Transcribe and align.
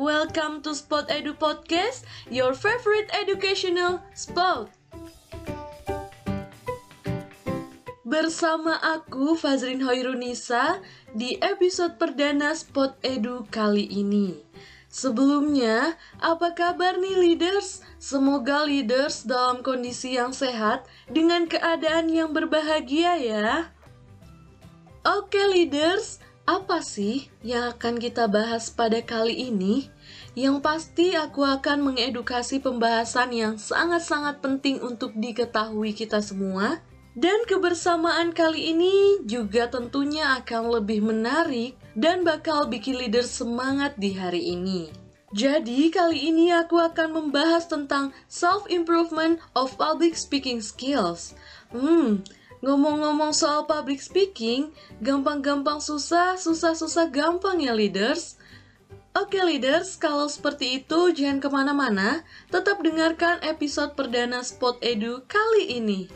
welcome 0.00 0.64
to 0.64 0.72
Spot 0.72 1.04
Edu 1.12 1.36
Podcast, 1.36 2.08
your 2.32 2.56
favorite 2.56 3.12
educational 3.12 4.00
spot. 4.16 4.72
Bersama 8.08 8.80
aku 8.80 9.36
Fazrin 9.36 9.84
Hoirunisa 9.84 10.80
di 11.12 11.36
episode 11.44 12.00
perdana 12.00 12.56
Spot 12.56 12.96
Edu 13.04 13.44
kali 13.52 13.84
ini. 13.92 14.40
Sebelumnya, 14.88 16.00
apa 16.16 16.56
kabar 16.56 16.96
nih 16.96 17.20
leaders? 17.20 17.84
Semoga 18.00 18.64
leaders 18.64 19.28
dalam 19.28 19.60
kondisi 19.60 20.16
yang 20.16 20.32
sehat 20.32 20.88
dengan 21.12 21.44
keadaan 21.44 22.08
yang 22.08 22.32
berbahagia 22.32 23.20
ya. 23.20 23.68
Oke 25.04 25.44
leaders, 25.44 26.24
apa 26.50 26.82
sih 26.82 27.30
yang 27.46 27.70
akan 27.78 28.02
kita 28.02 28.26
bahas 28.26 28.74
pada 28.74 28.98
kali 29.06 29.54
ini? 29.54 29.86
Yang 30.34 30.56
pasti 30.66 31.14
aku 31.14 31.46
akan 31.46 31.94
mengedukasi 31.94 32.58
pembahasan 32.58 33.30
yang 33.30 33.54
sangat-sangat 33.54 34.42
penting 34.42 34.82
untuk 34.82 35.14
diketahui 35.14 35.94
kita 35.94 36.18
semua. 36.18 36.82
Dan 37.14 37.46
kebersamaan 37.46 38.34
kali 38.34 38.74
ini 38.74 39.22
juga 39.26 39.70
tentunya 39.70 40.38
akan 40.42 40.78
lebih 40.78 41.02
menarik 41.06 41.78
dan 41.94 42.26
bakal 42.26 42.66
bikin 42.66 42.98
leader 42.98 43.26
semangat 43.26 43.94
di 43.98 44.14
hari 44.14 44.54
ini. 44.54 44.90
Jadi 45.30 45.94
kali 45.94 46.34
ini 46.34 46.50
aku 46.50 46.78
akan 46.82 47.14
membahas 47.14 47.70
tentang 47.70 48.10
self-improvement 48.26 49.38
of 49.54 49.78
public 49.78 50.18
speaking 50.18 50.58
skills. 50.58 51.38
Hmm, 51.70 52.26
Ngomong-ngomong 52.60 53.32
soal 53.32 53.64
public 53.64 54.04
speaking, 54.04 54.68
gampang-gampang 55.00 55.80
susah, 55.80 56.36
susah-susah 56.36 57.08
gampang 57.08 57.56
ya 57.56 57.72
leaders. 57.72 58.36
Oke 59.16 59.40
leaders, 59.40 59.96
kalau 59.96 60.28
seperti 60.28 60.84
itu 60.84 61.08
jangan 61.16 61.40
ke 61.40 61.48
mana-mana, 61.48 62.20
tetap 62.52 62.84
dengarkan 62.84 63.40
episode 63.40 63.96
perdana 63.96 64.44
Spot 64.44 64.76
Edu 64.84 65.24
kali 65.24 65.80
ini. 65.80 66.12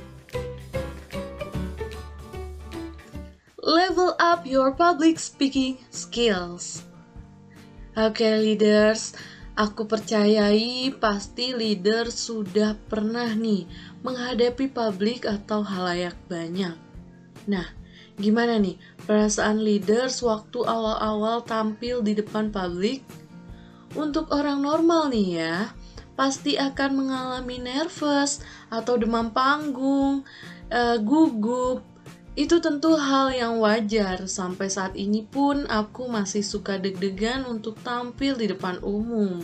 Level 3.64 4.12
up 4.20 4.44
your 4.44 4.76
public 4.76 5.16
speaking 5.16 5.80
skills. 5.88 6.84
Oke 7.96 8.28
leaders, 8.36 9.16
Aku 9.54 9.86
percayai 9.86 10.90
pasti 10.98 11.54
leader 11.54 12.10
sudah 12.10 12.74
pernah 12.90 13.30
nih 13.38 13.70
menghadapi 14.02 14.66
publik 14.66 15.30
atau 15.30 15.62
halayak 15.62 16.18
banyak. 16.26 16.74
Nah, 17.46 17.62
gimana 18.18 18.58
nih 18.58 18.74
perasaan 19.06 19.62
leaders 19.62 20.26
waktu 20.26 20.58
awal-awal 20.58 21.46
tampil 21.46 22.02
di 22.02 22.18
depan 22.18 22.50
publik? 22.50 23.06
Untuk 23.94 24.34
orang 24.34 24.58
normal 24.58 25.14
nih 25.14 25.28
ya, 25.38 25.70
pasti 26.18 26.58
akan 26.58 26.90
mengalami 27.06 27.62
nervous 27.62 28.42
atau 28.74 28.98
demam 28.98 29.30
panggung, 29.30 30.26
uh, 30.74 30.98
gugup, 30.98 31.86
itu 32.34 32.58
tentu 32.58 32.98
hal 32.98 33.30
yang 33.30 33.62
wajar, 33.62 34.26
sampai 34.26 34.66
saat 34.66 34.98
ini 34.98 35.22
pun 35.22 35.70
aku 35.70 36.10
masih 36.10 36.42
suka 36.42 36.82
deg-degan 36.82 37.46
untuk 37.46 37.78
tampil 37.86 38.34
di 38.34 38.50
depan 38.50 38.82
umum. 38.82 39.38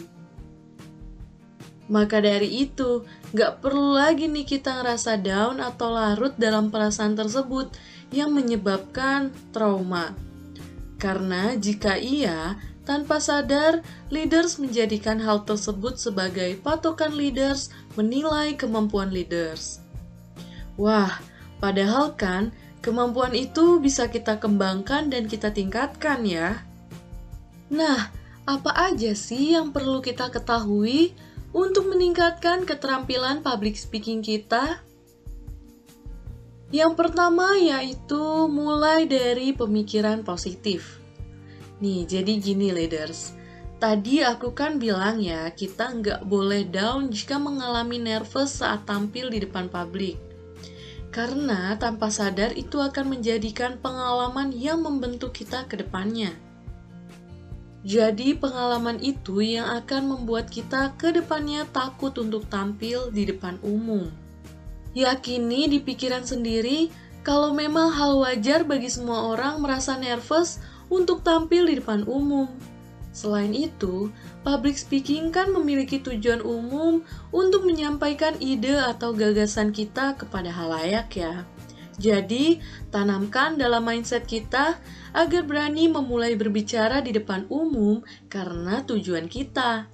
Maka 1.91 2.23
dari 2.23 2.67
itu, 2.67 3.07
gak 3.31 3.63
perlu 3.63 3.95
lagi 3.95 4.27
nih 4.27 4.47
kita 4.47 4.83
ngerasa 4.83 5.19
down 5.23 5.63
atau 5.63 5.95
larut 5.95 6.35
dalam 6.39 6.71
perasaan 6.71 7.15
tersebut 7.15 7.71
yang 8.11 8.35
menyebabkan 8.35 9.31
trauma. 9.55 10.15
Karena 10.99 11.55
jika 11.55 11.95
iya, 11.95 12.59
tanpa 12.83 13.23
sadar, 13.23 13.87
leaders 14.11 14.59
menjadikan 14.59 15.23
hal 15.23 15.47
tersebut 15.47 15.95
sebagai 15.95 16.59
patokan 16.59 17.15
leaders 17.15 17.71
menilai 17.95 18.59
kemampuan 18.59 19.15
leaders. 19.15 19.79
Wah, 20.75 21.23
padahal 21.63 22.19
kan 22.19 22.51
Kemampuan 22.81 23.37
itu 23.37 23.77
bisa 23.77 24.09
kita 24.09 24.41
kembangkan 24.41 25.13
dan 25.13 25.29
kita 25.29 25.53
tingkatkan 25.53 26.25
ya. 26.25 26.65
Nah, 27.69 28.09
apa 28.49 28.73
aja 28.73 29.13
sih 29.13 29.53
yang 29.53 29.69
perlu 29.69 30.01
kita 30.01 30.33
ketahui 30.33 31.13
untuk 31.53 31.93
meningkatkan 31.93 32.65
keterampilan 32.65 33.45
public 33.45 33.77
speaking 33.77 34.25
kita? 34.25 34.81
Yang 36.73 36.93
pertama 36.97 37.53
yaitu 37.61 38.49
mulai 38.49 39.05
dari 39.05 39.53
pemikiran 39.53 40.25
positif. 40.25 41.05
Nih, 41.85 42.09
jadi 42.09 42.33
gini 42.41 42.73
leaders. 42.73 43.37
Tadi 43.77 44.25
aku 44.25 44.57
kan 44.57 44.81
bilang 44.81 45.21
ya, 45.21 45.53
kita 45.53 46.01
nggak 46.01 46.21
boleh 46.25 46.65
down 46.65 47.13
jika 47.13 47.37
mengalami 47.37 48.01
nervous 48.01 48.65
saat 48.65 48.89
tampil 48.89 49.29
di 49.29 49.45
depan 49.45 49.69
publik 49.69 50.30
karena 51.11 51.75
tanpa 51.75 52.07
sadar 52.11 52.55
itu 52.55 52.79
akan 52.79 53.19
menjadikan 53.19 53.79
pengalaman 53.83 54.55
yang 54.55 54.83
membentuk 54.87 55.35
kita 55.35 55.67
ke 55.67 55.79
depannya. 55.83 56.31
Jadi, 57.81 58.37
pengalaman 58.37 59.01
itu 59.01 59.41
yang 59.41 59.67
akan 59.67 60.15
membuat 60.15 60.53
kita 60.53 60.95
ke 61.01 61.17
depannya 61.17 61.65
takut 61.73 62.13
untuk 62.21 62.47
tampil 62.47 63.09
di 63.09 63.25
depan 63.25 63.57
umum. 63.65 64.07
Yakini 64.93 65.71
di 65.71 65.79
pikiran 65.81 66.23
sendiri 66.27 66.93
kalau 67.25 67.57
memang 67.57 67.89
hal 67.95 68.21
wajar 68.21 68.69
bagi 68.69 68.93
semua 68.93 69.33
orang 69.33 69.65
merasa 69.65 69.97
nervous 69.97 70.61
untuk 70.93 71.25
tampil 71.25 71.65
di 71.67 71.81
depan 71.81 72.05
umum. 72.05 72.53
Selain 73.11 73.51
itu, 73.51 74.13
public 74.41 74.77
speaking 74.81 75.29
kan 75.29 75.53
memiliki 75.53 76.01
tujuan 76.01 76.41
umum 76.41 77.05
untuk 77.31 77.69
menyampaikan 77.69 78.37
ide 78.41 78.77
atau 78.77 79.13
gagasan 79.13 79.71
kita 79.71 80.17
kepada 80.17 80.49
halayak 80.49 81.09
ya. 81.13 81.45
Jadi, 82.01 82.65
tanamkan 82.89 83.61
dalam 83.61 83.85
mindset 83.85 84.25
kita 84.25 84.81
agar 85.13 85.43
berani 85.45 85.93
memulai 85.93 86.33
berbicara 86.33 87.05
di 87.05 87.13
depan 87.13 87.45
umum 87.53 88.01
karena 88.33 88.81
tujuan 88.89 89.29
kita, 89.29 89.85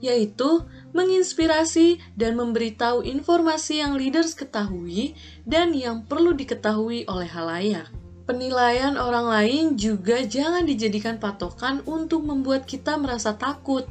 yaitu 0.00 0.64
menginspirasi 0.96 2.00
dan 2.16 2.40
memberitahu 2.40 3.04
informasi 3.04 3.84
yang 3.84 3.92
leaders 3.92 4.32
ketahui 4.32 5.12
dan 5.44 5.76
yang 5.76 6.08
perlu 6.08 6.32
diketahui 6.32 7.04
oleh 7.04 7.28
halayak. 7.28 7.99
Penilaian 8.30 8.94
orang 8.94 9.26
lain 9.26 9.64
juga 9.74 10.22
jangan 10.22 10.62
dijadikan 10.62 11.18
patokan 11.18 11.82
untuk 11.82 12.22
membuat 12.22 12.62
kita 12.62 12.94
merasa 12.94 13.34
takut. 13.34 13.90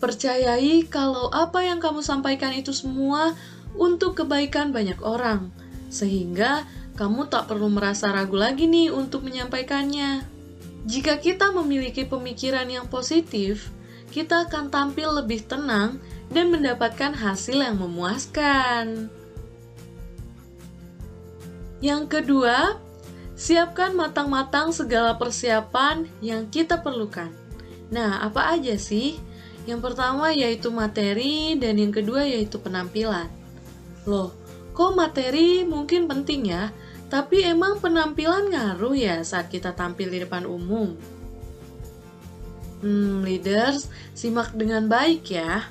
Percayai 0.00 0.88
kalau 0.88 1.28
apa 1.28 1.60
yang 1.60 1.84
kamu 1.84 2.00
sampaikan 2.00 2.56
itu 2.56 2.72
semua 2.72 3.36
untuk 3.76 4.16
kebaikan 4.16 4.72
banyak 4.72 4.96
orang, 5.04 5.52
sehingga 5.92 6.64
kamu 6.96 7.28
tak 7.28 7.44
perlu 7.44 7.68
merasa 7.68 8.08
ragu 8.08 8.40
lagi 8.40 8.64
nih 8.64 8.88
untuk 8.88 9.20
menyampaikannya. 9.28 10.24
Jika 10.88 11.20
kita 11.20 11.52
memiliki 11.52 12.08
pemikiran 12.08 12.72
yang 12.72 12.88
positif, 12.88 13.68
kita 14.16 14.48
akan 14.48 14.72
tampil 14.72 15.20
lebih 15.20 15.44
tenang 15.44 16.00
dan 16.32 16.48
mendapatkan 16.48 17.12
hasil 17.12 17.60
yang 17.60 17.76
memuaskan. 17.76 19.12
Yang 21.84 22.04
kedua, 22.08 22.88
Siapkan 23.40 23.96
matang-matang 23.96 24.68
segala 24.68 25.16
persiapan 25.16 26.04
yang 26.20 26.52
kita 26.52 26.76
perlukan. 26.84 27.32
Nah, 27.88 28.20
apa 28.20 28.52
aja 28.52 28.76
sih? 28.76 29.16
Yang 29.64 29.80
pertama 29.80 30.28
yaitu 30.28 30.68
materi 30.68 31.56
dan 31.56 31.80
yang 31.80 31.88
kedua 31.88 32.28
yaitu 32.28 32.60
penampilan. 32.60 33.32
Loh, 34.04 34.36
kok 34.76 34.92
materi 34.92 35.64
mungkin 35.64 36.04
penting 36.04 36.52
ya, 36.52 36.68
tapi 37.08 37.40
emang 37.40 37.80
penampilan 37.80 38.52
ngaruh 38.52 38.92
ya 38.92 39.24
saat 39.24 39.48
kita 39.48 39.72
tampil 39.72 40.12
di 40.12 40.20
depan 40.20 40.44
umum? 40.44 40.92
Hmm, 42.84 43.24
leaders, 43.24 43.88
simak 44.12 44.52
dengan 44.52 44.84
baik 44.84 45.32
ya. 45.32 45.64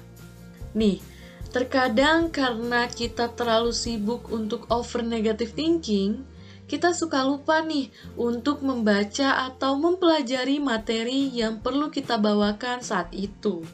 Nih, 0.74 1.06
terkadang 1.54 2.33
karena 2.33 2.89
kita 2.89 3.30
terlalu 3.38 3.77
sibuk 3.77 4.25
untuk 4.33 4.66
over 4.74 5.06
negative 5.06 5.54
thinking, 5.54 6.25
kita 6.69 6.94
suka 6.94 7.25
lupa 7.25 7.66
nih 7.66 7.89
untuk 8.13 8.62
membaca 8.62 9.50
atau 9.50 9.74
mempelajari 9.81 10.62
materi 10.62 11.33
yang 11.33 11.57
perlu 11.66 11.89
kita 11.89 12.21
bawakan 12.21 12.86
saat 12.86 13.10
itu. 13.10 13.66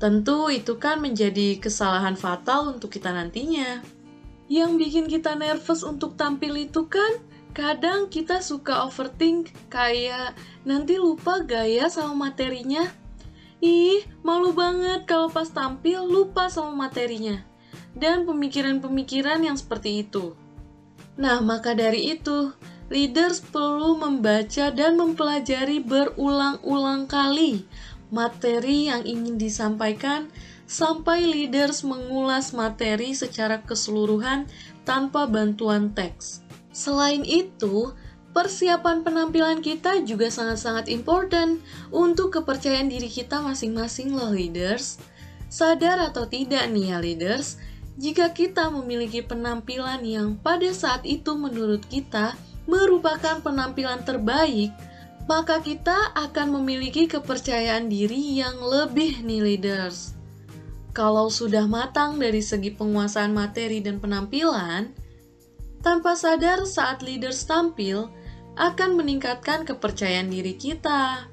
Tentu 0.00 0.48
itu 0.48 0.80
kan 0.80 0.96
menjadi 0.96 1.60
kesalahan 1.60 2.16
fatal 2.16 2.72
untuk 2.72 2.88
kita 2.88 3.12
nantinya. 3.12 3.84
Yang 4.48 4.70
bikin 4.80 5.04
kita 5.12 5.36
nervous 5.36 5.84
untuk 5.84 6.16
tampil 6.16 6.56
itu 6.56 6.88
kan 6.88 7.20
kadang 7.52 8.08
kita 8.08 8.40
suka 8.40 8.88
overthink 8.88 9.52
kayak 9.68 10.32
nanti 10.64 10.96
lupa 10.96 11.44
gaya 11.44 11.92
sama 11.92 12.32
materinya. 12.32 12.88
Ih, 13.60 14.08
malu 14.24 14.56
banget 14.56 15.04
kalau 15.04 15.28
pas 15.28 15.52
tampil 15.52 16.00
lupa 16.08 16.48
sama 16.48 16.88
materinya. 16.88 17.44
Dan 17.92 18.24
pemikiran-pemikiran 18.24 19.44
yang 19.44 19.60
seperti 19.60 20.08
itu. 20.08 20.32
Nah, 21.18 21.42
maka 21.42 21.74
dari 21.74 22.14
itu, 22.14 22.52
leaders 22.90 23.42
perlu 23.42 23.98
membaca 23.98 24.70
dan 24.70 24.98
mempelajari 24.98 25.82
berulang-ulang 25.82 27.06
kali 27.10 27.66
materi 28.10 28.90
yang 28.90 29.06
ingin 29.06 29.38
disampaikan, 29.38 30.28
sampai 30.70 31.26
leaders 31.26 31.82
mengulas 31.82 32.54
materi 32.54 33.14
secara 33.14 33.62
keseluruhan 33.62 34.46
tanpa 34.86 35.26
bantuan 35.26 35.90
teks. 35.90 36.42
Selain 36.70 37.26
itu, 37.26 37.90
persiapan 38.30 39.02
penampilan 39.02 39.58
kita 39.62 40.02
juga 40.06 40.30
sangat-sangat 40.30 40.86
important 40.86 41.58
untuk 41.90 42.38
kepercayaan 42.38 42.90
diri 42.90 43.10
kita 43.10 43.42
masing-masing 43.42 44.14
loh 44.14 44.30
leaders. 44.30 45.02
Sadar 45.50 45.98
atau 45.98 46.30
tidak 46.30 46.70
nih 46.70 46.94
ya 46.94 46.98
leaders, 47.02 47.58
jika 48.00 48.32
kita 48.32 48.72
memiliki 48.72 49.20
penampilan 49.20 50.00
yang 50.00 50.40
pada 50.40 50.72
saat 50.72 51.04
itu 51.04 51.36
menurut 51.36 51.84
kita 51.84 52.32
merupakan 52.64 53.44
penampilan 53.44 54.00
terbaik, 54.08 54.72
maka 55.28 55.60
kita 55.60 56.16
akan 56.16 56.56
memiliki 56.56 57.04
kepercayaan 57.04 57.92
diri 57.92 58.40
yang 58.40 58.56
lebih 58.56 59.20
nih 59.20 59.44
leaders. 59.44 60.16
Kalau 60.96 61.28
sudah 61.28 61.68
matang 61.68 62.16
dari 62.16 62.40
segi 62.40 62.72
penguasaan 62.72 63.36
materi 63.36 63.84
dan 63.84 64.00
penampilan, 64.00 64.96
tanpa 65.84 66.16
sadar 66.16 66.64
saat 66.64 67.04
leaders 67.04 67.44
tampil 67.44 68.08
akan 68.56 68.96
meningkatkan 68.96 69.68
kepercayaan 69.68 70.32
diri 70.32 70.56
kita. 70.56 71.28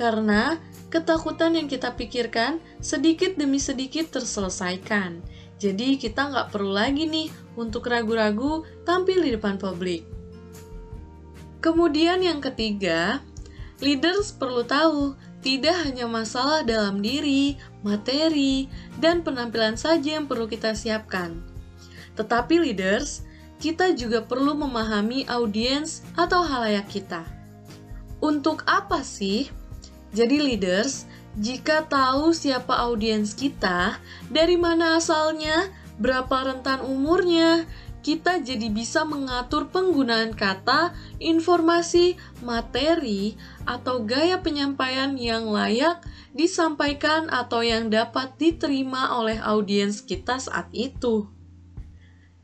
Karena 0.00 0.56
ketakutan 0.88 1.60
yang 1.60 1.68
kita 1.68 1.92
pikirkan 1.92 2.56
sedikit 2.80 3.36
demi 3.36 3.60
sedikit 3.60 4.16
terselesaikan 4.16 5.39
jadi 5.60 6.00
kita 6.00 6.32
nggak 6.32 6.56
perlu 6.56 6.72
lagi 6.72 7.04
nih 7.04 7.28
untuk 7.52 7.92
ragu-ragu 7.92 8.64
tampil 8.88 9.20
di 9.20 9.36
depan 9.36 9.60
publik. 9.60 10.08
Kemudian 11.60 12.24
yang 12.24 12.40
ketiga, 12.40 13.20
leaders 13.84 14.32
perlu 14.32 14.64
tahu 14.64 15.12
tidak 15.44 15.76
hanya 15.84 16.08
masalah 16.08 16.64
dalam 16.64 17.04
diri, 17.04 17.60
materi, 17.84 18.72
dan 18.96 19.20
penampilan 19.20 19.76
saja 19.76 20.16
yang 20.16 20.24
perlu 20.24 20.48
kita 20.48 20.72
siapkan. 20.72 21.44
Tetapi 22.16 22.56
leaders, 22.64 23.28
kita 23.60 23.92
juga 23.92 24.24
perlu 24.24 24.56
memahami 24.56 25.28
audiens 25.28 26.00
atau 26.16 26.40
halayak 26.40 26.88
kita. 26.88 27.28
Untuk 28.24 28.64
apa 28.64 29.04
sih? 29.04 29.52
Jadi 30.16 30.40
leaders, 30.40 31.04
jika 31.38 31.86
tahu 31.86 32.34
siapa 32.34 32.74
audiens 32.90 33.38
kita, 33.38 34.02
dari 34.26 34.58
mana 34.58 34.98
asalnya, 34.98 35.70
berapa 36.02 36.50
rentan 36.50 36.82
umurnya, 36.82 37.70
kita 38.00 38.40
jadi 38.40 38.72
bisa 38.72 39.04
mengatur 39.04 39.68
penggunaan 39.68 40.32
kata, 40.32 40.96
informasi, 41.20 42.16
materi, 42.40 43.36
atau 43.68 44.02
gaya 44.02 44.40
penyampaian 44.40 45.14
yang 45.14 45.52
layak 45.52 46.00
disampaikan 46.32 47.28
atau 47.28 47.60
yang 47.60 47.92
dapat 47.92 48.34
diterima 48.40 49.14
oleh 49.20 49.36
audiens 49.38 50.00
kita 50.00 50.40
saat 50.40 50.66
itu. 50.72 51.28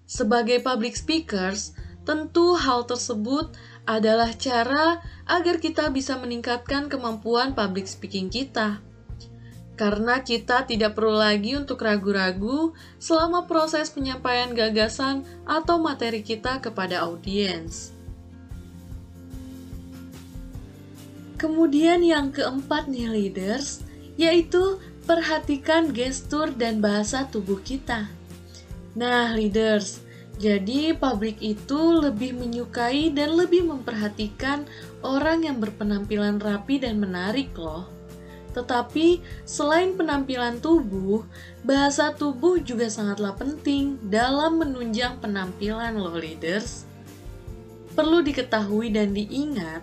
Sebagai 0.07 0.63
public 0.63 0.95
speakers, 0.95 1.75
tentu 2.07 2.55
hal 2.55 2.87
tersebut 2.87 3.51
adalah 3.87 4.35
cara 4.35 5.01
agar 5.25 5.63
kita 5.63 5.89
bisa 5.95 6.19
meningkatkan 6.19 6.91
kemampuan 6.91 7.55
public 7.55 7.87
speaking 7.87 8.27
kita. 8.29 8.83
Karena 9.77 10.25
kita 10.25 10.65
tidak 10.65 10.97
perlu 10.97 11.21
lagi 11.21 11.55
untuk 11.55 11.85
ragu-ragu 11.85 12.73
selama 12.99 13.45
proses 13.45 13.93
penyampaian 13.93 14.51
gagasan 14.57 15.23
atau 15.45 15.77
materi 15.79 16.25
kita 16.25 16.59
kepada 16.59 17.05
audiens. 17.07 17.93
Kemudian 21.37 22.01
yang 22.01 22.33
keempat 22.33 22.89
nih 22.89 23.13
leaders, 23.13 23.85
yaitu 24.17 24.81
perhatikan 25.05 25.93
gestur 25.93 26.49
dan 26.49 26.81
bahasa 26.81 27.29
tubuh 27.29 27.61
kita. 27.61 28.09
Nah 28.97 29.37
leaders, 29.37 30.01
jadi, 30.37 30.93
publik 30.93 31.41
itu 31.41 31.97
lebih 31.97 32.37
menyukai 32.37 33.09
dan 33.09 33.41
lebih 33.41 33.65
memperhatikan 33.65 34.69
orang 35.01 35.49
yang 35.49 35.57
berpenampilan 35.57 36.37
rapi 36.37 36.77
dan 36.77 37.01
menarik, 37.01 37.57
loh. 37.57 37.89
Tetapi, 38.53 39.25
selain 39.49 39.97
penampilan 39.97 40.61
tubuh, 40.61 41.25
bahasa 41.65 42.13
tubuh 42.13 42.61
juga 42.61 42.93
sangatlah 42.93 43.33
penting 43.33 43.97
dalam 44.13 44.61
menunjang 44.61 45.17
penampilan, 45.25 45.97
loh, 45.97 46.21
leaders. 46.21 46.85
Perlu 47.97 48.21
diketahui 48.21 48.93
dan 48.93 49.17
diingat 49.17 49.81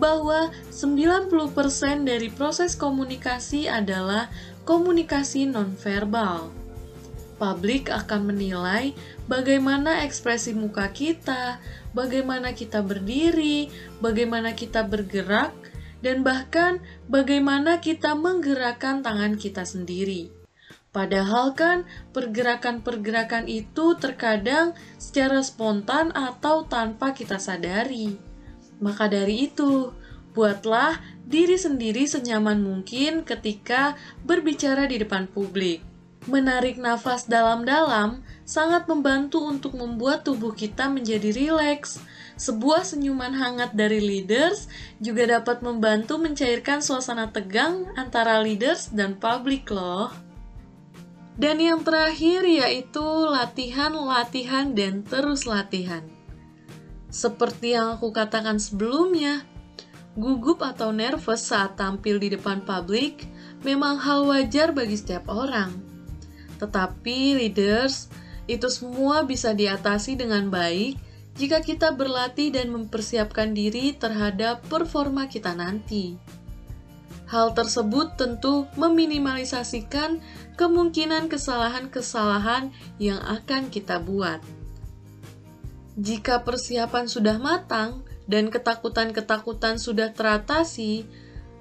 bahwa 0.00 0.48
90% 0.72 2.08
dari 2.08 2.32
proses 2.32 2.72
komunikasi 2.72 3.68
adalah 3.68 4.32
komunikasi 4.64 5.44
nonverbal 5.44 6.63
publik 7.44 7.92
akan 7.92 8.32
menilai 8.32 8.96
bagaimana 9.28 10.00
ekspresi 10.08 10.56
muka 10.56 10.88
kita, 10.96 11.60
bagaimana 11.92 12.56
kita 12.56 12.80
berdiri, 12.80 13.68
bagaimana 14.00 14.56
kita 14.56 14.80
bergerak, 14.88 15.52
dan 16.00 16.24
bahkan 16.24 16.80
bagaimana 17.04 17.84
kita 17.84 18.16
menggerakkan 18.16 19.04
tangan 19.04 19.36
kita 19.36 19.68
sendiri. 19.68 20.32
Padahal 20.88 21.52
kan 21.52 21.84
pergerakan-pergerakan 22.16 23.44
itu 23.44 23.92
terkadang 24.00 24.72
secara 24.96 25.44
spontan 25.44 26.16
atau 26.16 26.64
tanpa 26.64 27.12
kita 27.12 27.36
sadari. 27.36 28.16
Maka 28.80 29.10
dari 29.12 29.52
itu, 29.52 29.92
buatlah 30.32 30.96
diri 31.28 31.60
sendiri 31.60 32.08
senyaman 32.08 32.62
mungkin 32.62 33.26
ketika 33.26 33.98
berbicara 34.24 34.88
di 34.88 35.02
depan 35.02 35.28
publik. 35.28 35.93
Menarik 36.24 36.80
nafas 36.80 37.28
dalam-dalam 37.28 38.24
sangat 38.48 38.88
membantu 38.88 39.44
untuk 39.44 39.76
membuat 39.76 40.24
tubuh 40.24 40.56
kita 40.56 40.88
menjadi 40.88 41.36
rileks. 41.36 42.00
Sebuah 42.40 42.80
senyuman 42.80 43.36
hangat 43.36 43.76
dari 43.76 44.00
leaders 44.00 44.66
juga 45.04 45.28
dapat 45.28 45.60
membantu 45.60 46.16
mencairkan 46.16 46.80
suasana 46.80 47.28
tegang 47.28 47.92
antara 48.00 48.40
leaders 48.40 48.88
dan 48.88 49.20
publik 49.20 49.68
loh. 49.68 50.08
Dan 51.36 51.60
yang 51.60 51.84
terakhir 51.84 52.46
yaitu 52.46 53.04
latihan, 53.28 53.92
latihan, 53.92 54.72
dan 54.72 55.04
terus 55.04 55.44
latihan. 55.44 56.08
Seperti 57.12 57.76
yang 57.76 58.00
aku 58.00 58.10
katakan 58.16 58.56
sebelumnya, 58.56 59.44
gugup 60.16 60.64
atau 60.64 60.88
nervous 60.88 61.52
saat 61.52 61.76
tampil 61.76 62.16
di 62.16 62.32
depan 62.32 62.64
publik 62.64 63.28
memang 63.60 64.00
hal 64.00 64.24
wajar 64.24 64.72
bagi 64.72 64.96
setiap 64.96 65.26
orang. 65.30 65.93
Tetapi 66.64 67.36
leaders, 67.36 68.08
itu 68.48 68.72
semua 68.72 69.28
bisa 69.28 69.52
diatasi 69.52 70.16
dengan 70.16 70.48
baik 70.48 70.96
jika 71.36 71.60
kita 71.60 71.92
berlatih 71.92 72.56
dan 72.56 72.72
mempersiapkan 72.72 73.52
diri 73.52 73.92
terhadap 73.92 74.64
performa 74.72 75.28
kita 75.28 75.52
nanti. 75.52 76.16
Hal 77.28 77.52
tersebut 77.52 78.16
tentu 78.16 78.64
meminimalisasikan 78.80 80.24
kemungkinan 80.56 81.28
kesalahan-kesalahan 81.28 82.72
yang 82.96 83.20
akan 83.20 83.68
kita 83.68 84.00
buat. 84.00 84.40
Jika 86.00 86.46
persiapan 86.46 87.10
sudah 87.10 87.36
matang 87.36 88.06
dan 88.24 88.48
ketakutan-ketakutan 88.52 89.76
sudah 89.76 90.14
teratasi, 90.14 91.04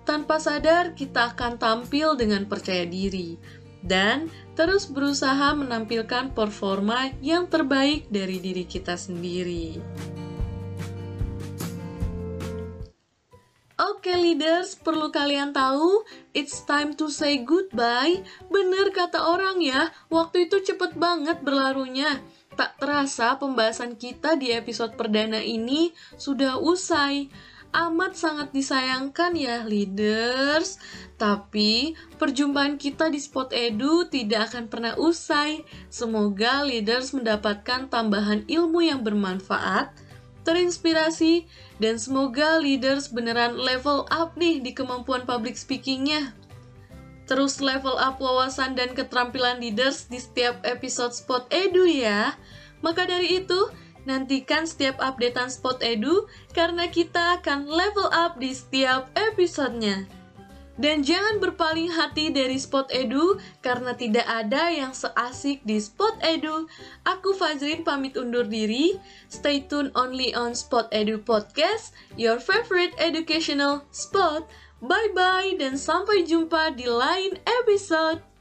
tanpa 0.03 0.37
sadar 0.37 0.93
kita 0.93 1.31
akan 1.33 1.57
tampil 1.57 2.19
dengan 2.19 2.43
percaya 2.45 2.83
diri 2.83 3.39
dan 3.83 4.31
terus 4.55 4.87
berusaha 4.87 5.51
menampilkan 5.53 6.31
performa 6.31 7.11
yang 7.19 7.45
terbaik 7.51 8.07
dari 8.07 8.39
diri 8.39 8.63
kita 8.63 8.95
sendiri. 8.95 9.77
Oke 13.83 14.11
okay, 14.11 14.17
leaders, 14.19 14.79
perlu 14.79 15.11
kalian 15.11 15.51
tahu, 15.51 16.07
it's 16.31 16.63
time 16.63 16.95
to 16.95 17.11
say 17.11 17.39
goodbye. 17.43 18.23
Bener 18.47 18.91
kata 18.95 19.27
orang 19.27 19.59
ya, 19.59 19.91
waktu 20.07 20.47
itu 20.47 20.63
cepet 20.63 20.95
banget 20.95 21.43
berlarunya. 21.43 22.23
Tak 22.53 22.77
terasa 22.77 23.35
pembahasan 23.39 23.97
kita 23.99 24.37
di 24.37 24.53
episode 24.53 24.93
perdana 24.93 25.41
ini 25.41 25.91
sudah 26.15 26.61
usai 26.61 27.27
amat 27.73 28.13
sangat 28.13 28.53
disayangkan 28.53 29.33
ya 29.33 29.65
leaders. 29.65 30.77
Tapi 31.17 31.97
perjumpaan 32.21 32.77
kita 32.77 33.09
di 33.09 33.17
Spot 33.17 33.49
Edu 33.49 34.05
tidak 34.07 34.53
akan 34.53 34.69
pernah 34.69 34.93
usai. 34.95 35.65
Semoga 35.89 36.61
leaders 36.61 37.11
mendapatkan 37.11 37.89
tambahan 37.89 38.45
ilmu 38.45 38.85
yang 38.85 39.01
bermanfaat, 39.01 39.91
terinspirasi, 40.45 41.49
dan 41.81 41.97
semoga 41.97 42.61
leaders 42.61 43.09
beneran 43.09 43.57
level 43.57 44.05
up 44.13 44.37
nih 44.37 44.61
di 44.61 44.71
kemampuan 44.71 45.25
public 45.25 45.57
speakingnya. 45.57 46.31
Terus 47.23 47.63
level 47.63 47.95
up 47.97 48.19
wawasan 48.19 48.75
dan 48.75 48.91
keterampilan 48.91 49.63
leaders 49.63 50.11
di 50.11 50.19
setiap 50.19 50.59
episode 50.67 51.15
Spot 51.15 51.47
Edu 51.49 51.87
ya. 51.87 52.35
Maka 52.83 53.07
dari 53.07 53.39
itu, 53.39 53.71
Nantikan 54.03 54.67
setiap 54.67 54.99
updatean 54.99 55.47
Spot 55.47 55.79
Edu 55.79 56.27
karena 56.51 56.91
kita 56.91 57.39
akan 57.39 57.71
level 57.71 58.11
up 58.11 58.35
di 58.35 58.51
setiap 58.51 59.07
episodenya. 59.15 60.03
Dan 60.73 61.05
jangan 61.05 61.37
berpaling 61.37 61.93
hati 61.93 62.33
dari 62.33 62.57
Spot 62.57 62.89
Edu 62.89 63.37
karena 63.61 63.93
tidak 63.93 64.25
ada 64.25 64.73
yang 64.73 64.89
seasik 64.89 65.61
di 65.61 65.77
Spot 65.77 66.17
Edu. 66.25 66.65
Aku 67.05 67.37
Fajrin 67.37 67.85
pamit 67.85 68.17
undur 68.17 68.49
diri. 68.49 68.97
Stay 69.29 69.61
tune 69.69 69.93
only 69.93 70.33
on 70.33 70.57
Spot 70.57 70.89
Edu 70.89 71.21
Podcast, 71.21 71.93
your 72.17 72.41
favorite 72.41 72.97
educational 72.97 73.85
spot. 73.93 74.49
Bye 74.81 75.13
bye 75.13 75.53
dan 75.61 75.77
sampai 75.77 76.25
jumpa 76.25 76.73
di 76.73 76.89
lain 76.89 77.37
episode. 77.45 78.32